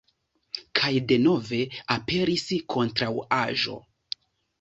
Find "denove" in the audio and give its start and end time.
1.11-1.59